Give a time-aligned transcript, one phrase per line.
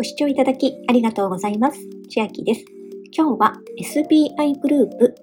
[0.00, 1.78] ご視聴いただきありがとうございます。
[2.08, 2.64] 千秋です。
[3.14, 5.14] 今日は SBI グループ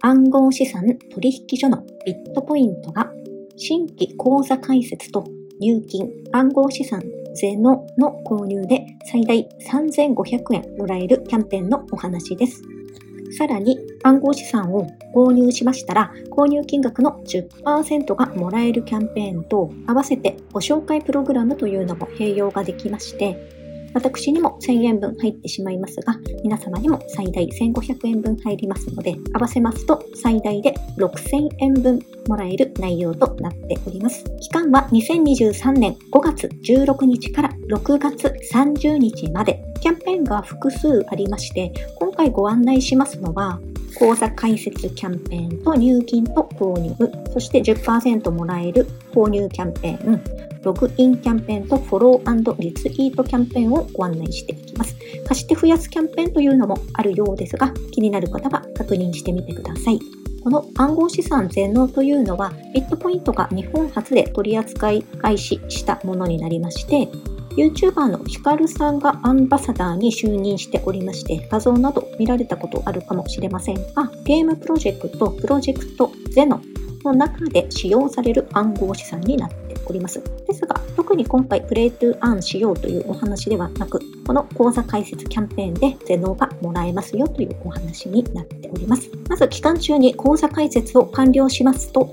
[0.00, 3.12] 暗号資産取引所のビットポイントが
[3.56, 5.22] 新規口座開設と
[5.60, 7.00] 入金暗号資産
[7.36, 12.60] ゼノの購入で最大3500円もらえるキャンペーンのお話です。
[13.38, 23.53] さらに暗号資産を購入しましたら購入金額の10%がもらえるキャンペーンと合わせてご紹介プログラムというのも併用ができまして
[23.94, 34.24] 私にも1000円分入ってしまいますが、皆様にも最大1500円分入りますので、合わせますと最大で6000円分もらえる内容となっております。
[34.40, 43.60] 期間は2023年5月16日から6月30日まで、キャンペーンが複数ありまして、今回ご案内しますのは、
[43.94, 46.94] 口座開設キャンペーンと入金と購入、
[47.32, 50.24] そして10%もらえる購入キャンペーン、
[50.62, 54.96] ログインキャンペーンとフォローリツイートキャンペーンをご案内していきます。
[55.26, 59.98] 貸して増やすキャンペーンというのもあるようですが、気になる方は確認してみてください。
[60.42, 67.08] この暗号資産全納というのは、ビットポイントが日本初で取り扱い開始したものになりまして、
[67.56, 76.60] YouTuber のヒカルさんがアンバサダーに就任しておりまして、画像など見られたことあるかもしれませんが、ゲームプロジェクト、プロジェクトゼノ
[77.04, 80.20] の中で使用される暗号資産になっております。
[80.46, 89.10] ですが、特に今回プレイトゥーアンしようというお話ではなく、この講座開設キャンペーンでゼノがもらえますよというお話になっております。
[89.28, 92.10] まず期間中に講座開設を完了しますと、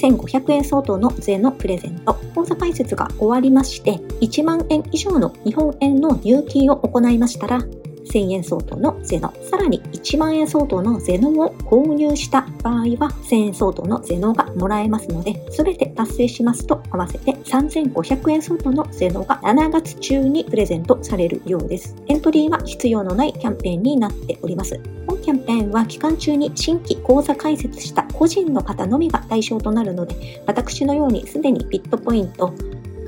[0.00, 2.14] 1500円相当の税のプレゼント。
[2.34, 7.60] 口座開設が終わりまして、1万円以上の日本円の入金を行いましたら、
[8.08, 21.94] 1000円相当のゼノ、さらに1万円相当のゼノを購入した場合は1000円相当のゼノがもらえますので、すべて達成しますと合わせて3500円相当のゼノが7月中にプレゼントされるようです。
[22.06, 24.80] エントリーは必要のないキャンペーンになっております。
[25.06, 32.52] 本キャンペーンは期間中に新規口座開設した個人の方のみが対象となるので、私のようにすでにビットポイント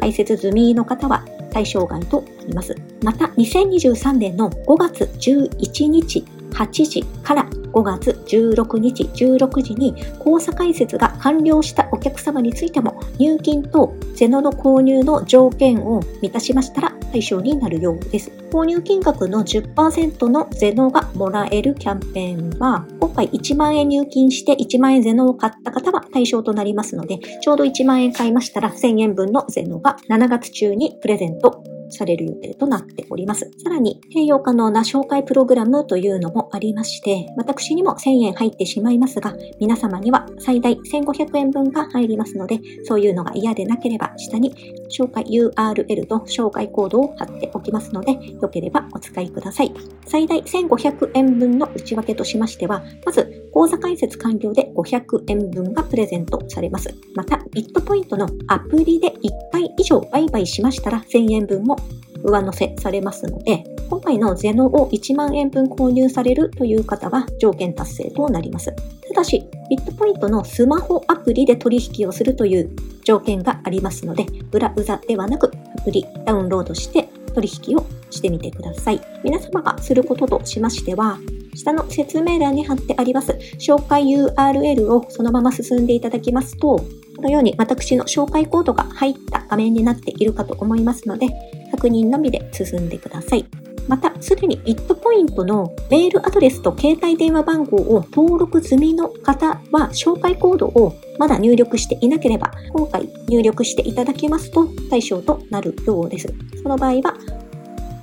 [0.00, 2.90] 開設済みの方は対象外となります。
[3.03, 18.31] また、2023年の5月11日8時から5月16日16時に口座開設が完了したお客様についても入金とゼノの購入の条件を満たしましたら対象になるようです。
[18.53, 33.51] 購入金額の10%のゼノがもらえるキャンペーンは、今回1万円入金して1万円ゼノを買った方は対象となりますので、ちょうど1万円買いましたら1000円分のゼノが7月中にプレゼントされる予定となっております。
[33.62, 44.55] さらに、併用可能な紹介プログラムというのもありまして、私にも1000円入ってしまいますが、皆様には最大1500円分が入りますので、そういうのが嫌でなければ、下に
[44.91, 49.73] 紹介 URL と紹介コードを貼っておきますので、よければお使いください。
[50.06, 56.94] 最大1500円分の内訳としましては、まず、口座開設完了で500円分がプレゼントされます。
[57.15, 59.12] また、ビットポイントのアプリで1
[59.53, 61.76] 回以上売買しましたら1000円分も
[62.25, 68.72] 上乗せされますので、今回のゼノを1万円分購入されるという方は条件達成となります。
[69.09, 72.70] ただし、ビットポイントのスマホアプリで取引をするという
[73.04, 79.03] 条件がありますので、ブラウザではなくアプリダウンロードして取引をしてみてください。
[79.22, 81.19] 皆様がすることとしましては、
[81.55, 86.77] 下の説明欄に貼ってあります紹介 URL をそのまま進んでいただきますと、
[87.16, 91.28] このように私の紹介コードが入った画面になっているかと思いますので、
[91.71, 93.44] 確認のみで進んでください。
[93.88, 106.32] また、すでにビットポイントのメールアドレスと携帯電話番号を登録済みの方は、紹介コードをまだ入力していなければ、今回入力していただきますと対象となるようです。
[106.62, 107.15] その場合は、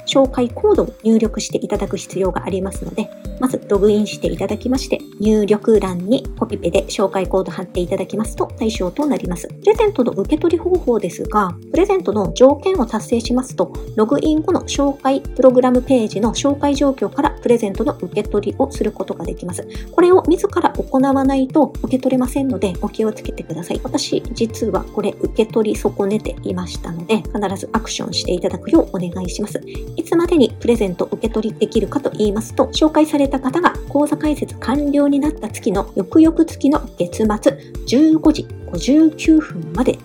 [0.07, 3.09] 紹介コードを入力していただく必要がありますので、
[3.39, 9.47] まずログインしていただきまして、入力欄にコピペで紹介コード貼っていただきますと対象となります。
[9.47, 19.67] プレゼントの受け取り方法ですが、プレゼントの条件を達成しますと、ログイン後の紹介プログラムページの紹介状況からプレゼントの受け取りをすることができます。
[19.91, 23.81] これを自ら行わないと受け取れませんので、お気をつけてください。
[23.83, 29.61] 私、実はこれ受け取り損ねていましたので、必ずアクションしていただくようお願いします。
[29.95, 39.97] いつまでにプレゼント受け取りできるかと言いますと、紹介された方が口座開設完了になった月の翌々月の月末15時59分まで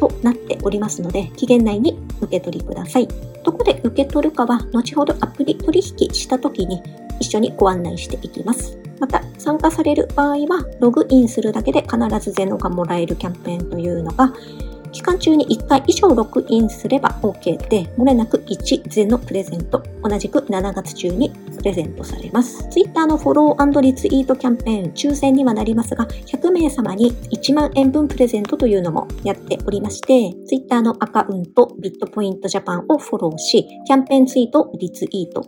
[0.00, 3.08] となっておりますので、期限内に受け取りください。
[3.44, 6.82] どこで受け取るかは、後ほどアプリ取引した時に
[7.20, 8.76] 一緒にご案内していきます。
[8.98, 14.32] また、参加される場合は、ログインするだけで必ずゼノがもらえるキャンペーンというのが、
[14.92, 22.68] 期間中に1回以上ログインすれば OK で、漏れなく1ゼのプレゼント、同じく7月中にプレゼントされます。
[22.68, 35.42] Twitter のフォローリツイートキャンペーン、抽選にはなりますが、100名様に1万円分プレゼントというのもやっておりまして、Twitter のアカウント、ビットポイントジャパンをフォローし、キャンペーンツイート、リツイート。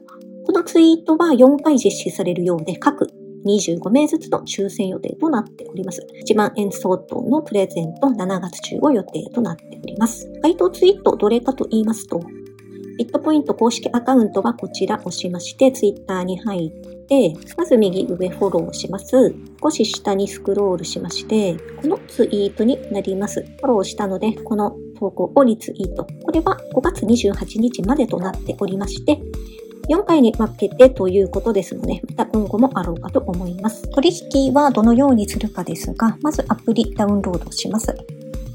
[0.47, 3.09] このツイートは4回実施されるようで、各
[3.45, 6.07] 25名ずつの抽選予定となっております。
[6.27, 10.31] 1万円相当のプレゼント7月中を予定となっております。
[10.43, 12.21] 該当ツイートどれかと言いますと、
[12.97, 19.35] ビットポイント公式アカウントはこちら押しまして、ツイッターに入って、まず右上フォローします。
[19.61, 23.43] 少し下にスクロールしまして、このツイートになります。
[23.43, 26.07] フォローしたので、この投稿をリツイート。
[26.25, 29.21] これは5月28日までとなっておりまして、
[29.89, 33.89] 4回に分けてということですので、また今後もあろうかと思います。
[33.91, 37.95] 取引はどのようにするかですが、まずアプリダウンロードします。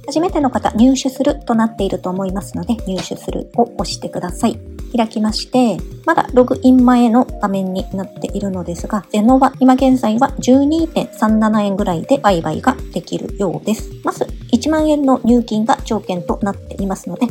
[0.08, 4.60] 初めての方、入手するとなっていると思いますので、入手するを押してください。
[4.98, 13.92] 開きまして、まだログイン前の画面になっているのですが、ゼノは今現在は12.37円ぐらいで売買ができるようです。
[14.04, 17.28] まず1万円の入金が条件となっていますので、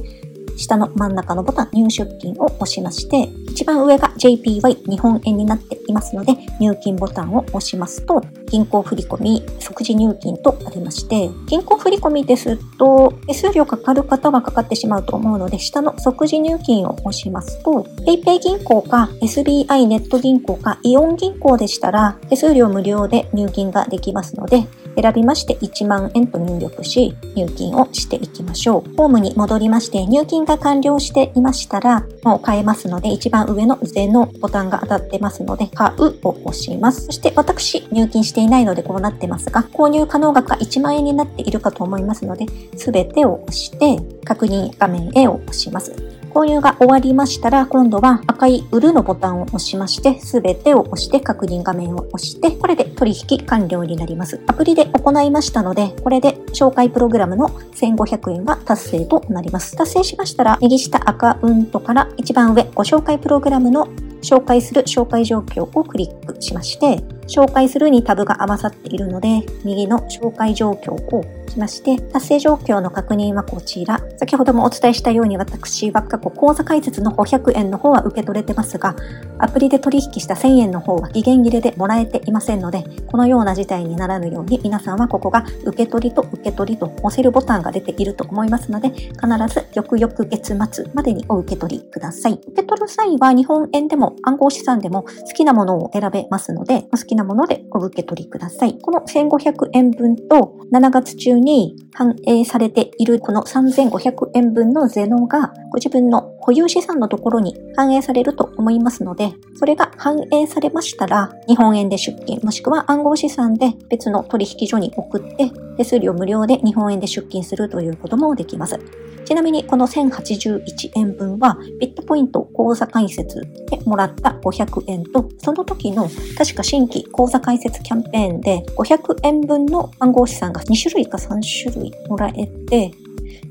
[0.59, 8.21] 下の真ん中のボタン入出金を押しまして、一番上が JPY 日本円になっていますので、入金ボタンを押しますと、
[8.51, 24.67] 銀行振込即時入金とありまして、銀行振込ですと、手数料かかる方はかかってしまうと思うので、下の即時入金を押しますと、PayPay 銀行か SBI ネット銀行かイオン銀行でしたら、手数料無料で入金ができますので、
[25.00, 28.96] 選びまして1万円と入力し、入金をしていきましょう。
[28.96, 37.06] ホームに戻りまして、入金が完了していましたら、もう買えますので、一番上の税のボタンが当たってますので、買うを押します。
[37.06, 42.46] そして私、入金していないのでこうなってますが、購入可能額が1万円になっているかと思いますので、
[42.76, 46.18] すべてを押して、確認画面へを押します。
[46.38, 54.40] 購入が終わりましたら、今度は赤い売るのボタンを押しまして、すべてを押して確認画面を押して、これで取引完了になります。
[54.46, 59.76] アプリで行いましたので、これで紹介プログラムの1500円は達成となります。
[59.76, 63.88] 達成しましたら、右下アカウントから一番上、ご紹介プログラムの
[64.23, 74.00] 紹介する紹介状況をクリックしまして、紹介するにタブが合わさっているので、右の紹介状況をしまして、達成状況の確認はこちら。
[74.17, 78.97] 先ほどもお伝えしたように私は過去口座開設の500円の方は受け取れてますが、
[79.38, 89.12] アプリで取引した1000円の方は期限切れでもらえていませんので、このような事態にならぬように皆さんはここが受け取りと受け取りと押せるボタンが出ていると思いますので、必
[89.49, 92.32] ず翌々月末までにお受け取りください。
[92.32, 98.79] 受け取る際は日本円でも暗号資産でも好きなものを選べますので、好きなものでお受け取りください。
[98.79, 118.79] この1500円分と7月中に反映されているこの3500円分のゼノがご自分の保有資産のところに反映されると思いますので、それが反映されましたら、日本円で出金、もしくは暗号資産で別の取引所に送って、手数料無料で日本円で出金するということもできます。
[119.25, 132.91] ちなみにこの1081円分はビットポイント口座開設でもらった500円と、その時の確か新規口座開設キャンペーンで500円分の暗号資産が2種類か3種類もらえて、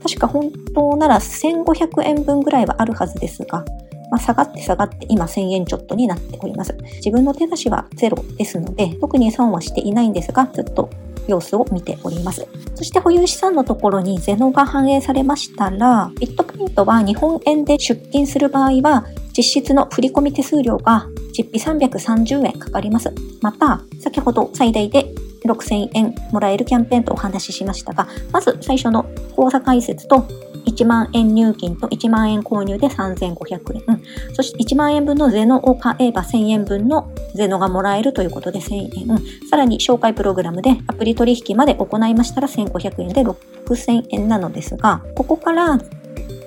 [0.01, 3.63] 確か本当なら1500円分ぐらいはあるはずですが、
[4.09, 6.75] まあ、下がって下がって今1000円ちょっとになっております。
[6.95, 10.89] 自分の手出しはゼロですので、特に損はしていないんですが、ずっと
[11.27, 12.47] 様子を見ております。
[12.75, 19.05] そして保有資産のところにゼノが反映されましたら、ビットポイントは日本円で出金する場合は、
[19.35, 21.07] 実質の振込手数料が
[21.37, 23.13] 実費330円かかります。
[23.41, 25.13] また、先ほど最大で
[25.45, 29.05] 6000円もらえるキャンペーンとお話ししましたが、まず最初の
[29.37, 30.25] 口座開設と
[30.65, 34.01] 1万円入金と1万円購入で3500円。
[34.33, 39.21] そして1万円分のゼノを買えば1000円分のゼノがもらえるということで1000円。
[39.49, 45.79] さらに紹介プログラムでアプリ取引まで行いましたら1500円で6000円なのですが、ここから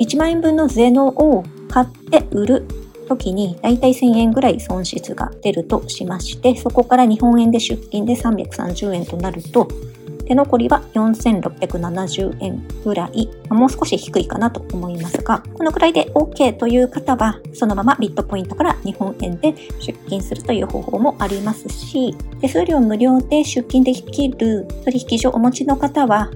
[0.00, 2.66] 1万円分のゼノを買って売る
[3.08, 9.68] 時にだいたい1000円ぐらい損失が出るとしまして、そこから日本円で出金で330円となると、
[10.30, 26.30] 手残りは4670円ぐらい、もう少し低いかなと思いますが、このくらいで OK という方は、そのままビットポイントから日本円で出金するという方法もありますし、手数料無料で出金できる取引所をお持ちの方は、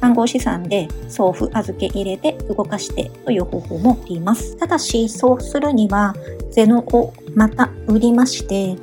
[0.00, 4.56] 暗号資産で送付預け入れで動かしてという方法もあります。
[4.58, 6.14] ただし、そうするには、
[6.52, 8.76] ゼノをまた売りまして、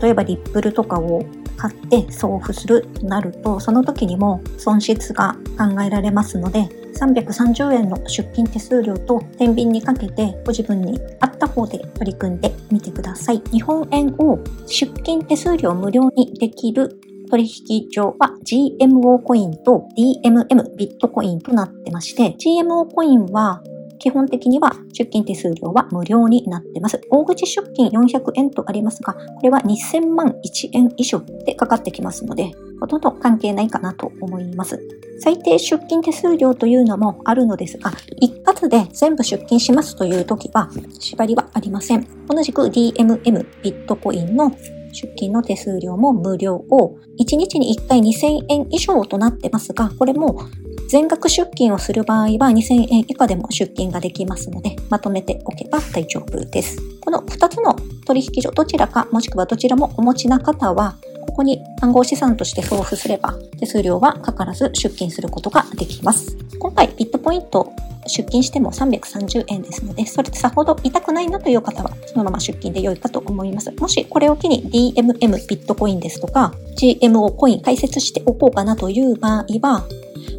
[0.00, 1.24] 例えばリップルとかを
[1.56, 13.42] 買って送付するとなると、その時にも損失が考えられますので、330円の出勤手数料と天秤にかけてご自分に合った方で取り組んでみてください。
[13.52, 16.98] 日本円を出勤手数料無料にできる
[17.30, 23.62] 取引所は GMO コインと DMM ビットコインとなってまして、GMO コインは
[23.98, 27.00] 基本的には出勤手数料は無料になってます。
[27.10, 34.80] 大口出勤400円とありますが、これは2000万1円以上でかかってきますので、ほとんど関係ないかなと思います。
[35.18, 42.06] 最低出勤手数料というのもあるのですが、一括で全部出勤しますという時は縛りはありません。
[42.28, 44.50] 同じく DMM ビットコインの
[44.92, 50.38] 出勤の手数料も無料を1日に1回2000円以上となってますが、これも
[50.88, 56.78] 全額出勤をする場合は2000円以下でも出勤ができますので、まとめておけば大丈夫です。
[57.00, 57.74] この2つの
[58.04, 66.36] 取引所、どちらかもしくはどちらもお持ちな方は、ここに暗号資産として送付すれば、手数料はかからず出勤することができます。
[66.58, 67.72] 今回、ビットポイント
[68.06, 73.72] 出勤しても330円ですので、それでさほど痛くないなという方は、そのまま出勤で良いかと思います。
[73.72, 79.84] もしこれを機に DMM ビットコインですとか、GMO コイン解説しておこうかなという場合は、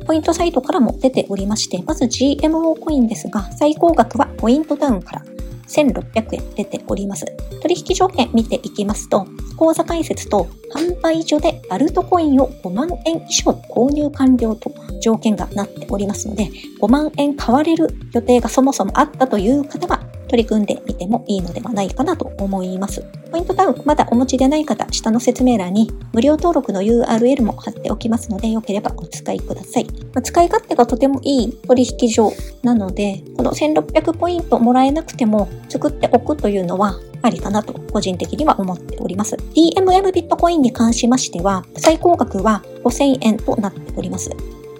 [0.06, 5.26] ポイントサイトからも出ておりまして、まず GMO コインですが、最高額はポイントダウンから
[5.68, 7.26] 1600円出ております。
[7.62, 9.28] 取引条件見ていきますと、
[9.58, 23.04] 口座開設と販売所でアルトコインを5万円以上購入完了と条件がなっておりますので、5万円買われる予定がそもそもあったという方は取り組んでみてもいいのではないかなと思います。
[23.32, 29.88] ポイントダウンまだお持ちでない方、下の説明欄に無料登録の URL も貼っておきますので、よければお使いください。
[30.14, 32.32] ま、使い勝手がとてもいい取引所
[32.64, 39.36] なので、この1600ポイントもらえなくても作っておくというのはありかなと個人的には思っております。
[39.36, 44.30] DMM ビットコインに関しましては、最高額は5000円となっております。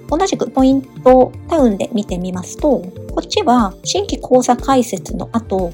[0.10, 5.72] 同じくポイントタウンで見てみますと、こっちは新規口座開設の後、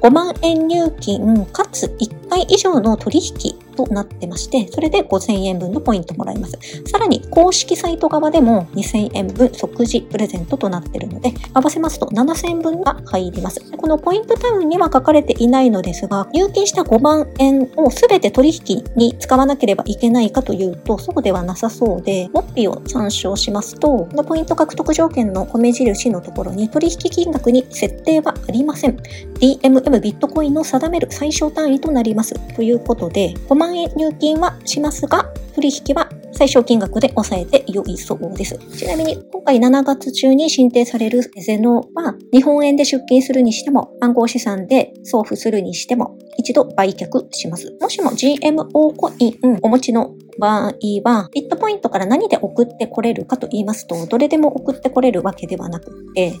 [0.00, 6.58] 5万円入金かつ1回以上の取引となってまして、それで5000円分のポイントもらえます。
[6.86, 13.60] さらに公式サイト側でも2000円分即時プレゼントとなっているので、合わせますと7000円分が入ります。
[13.76, 28.96] このポイントタウンには書かれていないのですが、入金した5万円を全て取引に使わなければいけないかというと、そうではなさそうで、モッピを参照しますと、このポイント獲得条件の米印のところに取引金額に設定はありません。
[29.40, 32.34] DMM ビットコインの定める最小単位となります。
[32.54, 38.58] ということで、5万円入金はしますが、取引は最小金額で抑えて良いそうです。
[38.76, 47.72] ちなみに、今回7月中に申請されるゼノは、日本円で出金するにしても、暗号資産で送付するにしても、一度売却します。
[47.80, 50.72] もしも GMO コインお持ちの場合
[51.04, 56.32] は、ビットポイントから何で送ってこれるかと言いますと、どれでも送ってこれるわけではなくて、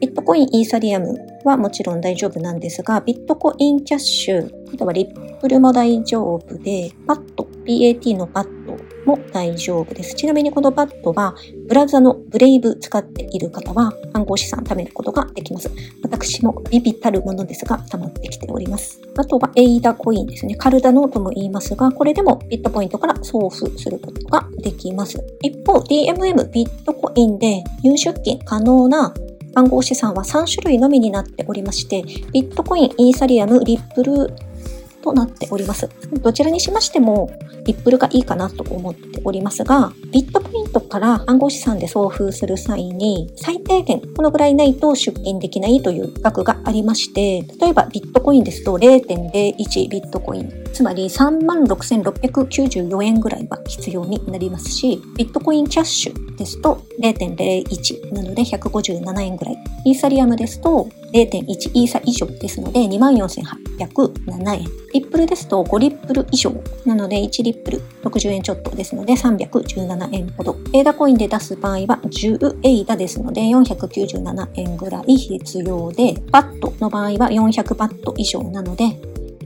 [0.00, 10.14] ビットコイン、イーサリアムはもちろん大丈夫なんですが、ビットコインキャッシュ、例えばリップルも大丈夫で、パッド、PAT のパッドも大丈夫です。
[10.14, 11.34] ちなみにこのパッドは、
[11.68, 15.70] ブラウザのブレイブ使っている方は暗号資産貯めることができます。
[16.02, 19.00] 私もビビたるものですが、溜まってきております。
[19.16, 20.54] あとはエイダコインですね。
[20.54, 25.22] カルダノーとも言いますが、これでもビットポイントから送付することができます。
[25.42, 29.12] 一方、DMM ビットコインで入出金可能な
[29.54, 34.32] 暗号資産は3種類のみになっておりまして、ビットコイン、イーサリアム、リップル
[35.02, 35.88] となっております。
[36.22, 37.30] どちらにしましても、
[37.64, 59.58] リップルがいいかなと思っておりますが、ビットコイントから暗号資産で送付する際に、最低限このぐらいないと出金できないという額がありまして、例えばビットコインですと0.01ビットコイン、つまり36,694円ぐらいは必要になりますし、ビットコインキャッシュですと0.01なので157円ぐらい。
[59.84, 64.64] イーサリアムですと0.1イーサ以上ですので24,807円。
[64.94, 66.52] リップルですと5リップル以上
[66.84, 70.56] なので1リップル60円ちょっとですので317円ほど。
[70.72, 78.84] エイダコインで出す場合は10エイダですので497円ぐらい必要で、バットの場合は400バット以上なので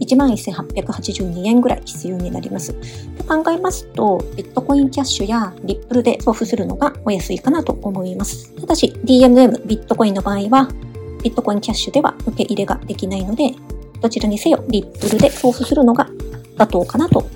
[0.01, 2.75] 11,882円ぐらい必要になります。
[3.27, 8.53] 考えますと、ビットコインキャッシュやリップルで送付するのがお安いかなと思います。
[8.55, 10.69] ただし、DMM ビットコインの場合は、
[11.27, 13.53] ビットコインキャッシュでは受け入れができないので、
[14.01, 16.09] どちらにせよリップルで送付するのが
[16.57, 17.27] 妥当かなと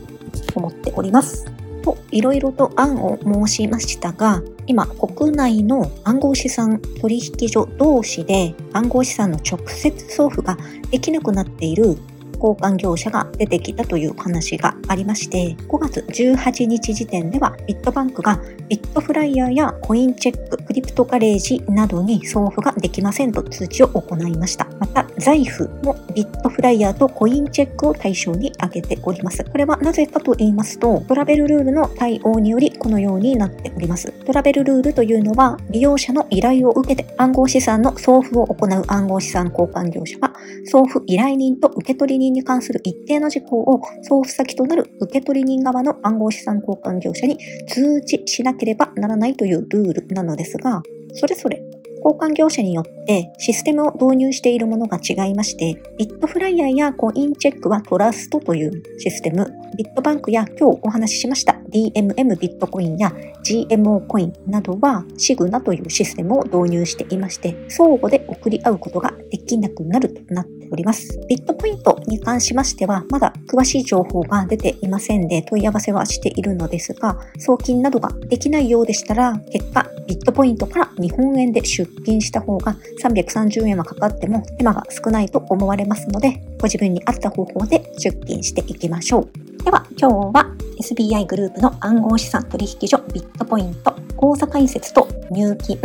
[0.54, 1.44] 思っております。
[1.82, 10.56] と、いろいろと案を申しましたが、今、国内の暗号資産取引所同士で暗号資産の直接送付が
[10.92, 11.99] できなくなっている
[12.40, 24.66] 交換業者が出てきたという話がありまして、5月18日時点ではビットバンクがビットフライヤーやコインチェック、クリプトガレージなどに送付ができませんと通知を行いました。
[24.78, 29.44] また、財布もビットフライヤーとコインチェックを対象に挙げております。
[29.44, 34.12] これはなぜかと言いますと、トラベルルールの対応によりこのようになっております。
[34.25, 40.30] トラベルルールというのは、利用者の依頼を受けて暗号資産の送付を行う暗号資産交換業者は、
[40.67, 47.38] 送付依頼人と受取人に関する一定の事項を送付先となる受取人側の暗号資産交換業者に
[47.69, 50.83] 通知しなければならないというルールなのですが、
[51.14, 51.62] それぞれ
[52.04, 63.12] 交換業者によってシステムを導入しているものが違いまして、ビットフライヤーやコインチェックはトラストというシステム、ビットバンクや今日お話ししました DMM ビットコインや
[63.45, 71.21] GMO コインなどはシグナというシステムを導入していまして、相互で送り合うことができなくなるとなっております。
[71.29, 89.65] ビットポイントに関しましては、まだ詳しい情報が出ていませんで問い合わせはしているのですが、送金などができないようでしたら、結果、ビットポイントから日本円で出金した方が330円はかかっても手間が少ないと思われますので、ご自分に合った方法で出金していきましょう。
[89.65, 90.50] では、今日は
[90.81, 95.79] SBI グループの暗号資産取引所ビットポイント口座開設と入金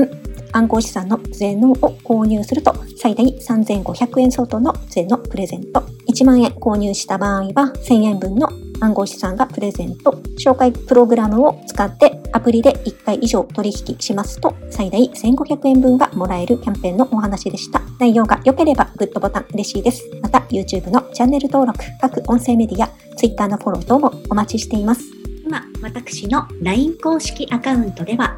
[0.56, 5.82] 暗号資産の税能を購入すると最大3500円相当の税のプレゼント。
[6.08, 8.48] 1万円購入した場合は1000円分の
[8.80, 10.12] 暗号資産がプレゼント。
[10.40, 17.82] 紹介プログラムを使ってアプリで1回以上取引しますと最大1500円分がもらえるキャンペーンのお話でした。
[18.00, 20.10] 内容が良ければグッドボタン嬉しいです。
[20.22, 25.04] また YouTube のチャンネル登録各音声メディア Twitter のフォロー等もお待ちしています。
[25.46, 28.38] 今私の LINE 公式アカウントでは